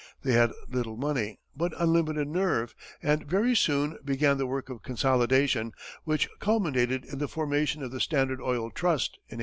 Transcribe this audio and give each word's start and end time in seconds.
They 0.23 0.31
had 0.33 0.51
little 0.67 0.97
money, 0.97 1.37
but 1.55 1.79
unlimited 1.79 2.27
nerve, 2.27 2.73
and 3.03 3.23
very 3.23 3.55
soon 3.55 3.99
began 4.03 4.39
the 4.39 4.47
work 4.47 4.67
of 4.67 4.81
consolidation, 4.81 5.73
which 6.05 6.27
culminated 6.39 7.05
in 7.05 7.19
the 7.19 7.27
formation 7.27 7.83
of 7.83 7.91
the 7.91 7.99
Standard 8.01 8.41
Oil 8.41 8.71
Trust 8.71 9.17
in 9.27 9.37
1882. 9.37 9.39